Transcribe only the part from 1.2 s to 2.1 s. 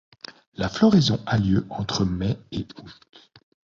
a lieu entre